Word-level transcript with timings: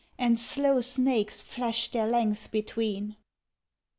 And 0.17 0.39
slow 0.39 0.81
snakes 0.81 1.43
flashed 1.43 1.93
their 1.93 2.07
length 2.07 2.49
between. 2.49 3.17